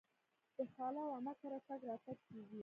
د 0.55 0.57
خاله 0.73 1.01
او 1.05 1.11
عمه 1.17 1.33
کره 1.41 1.59
تګ 1.67 1.79
راتګ 1.89 2.17
کیږي. 2.27 2.59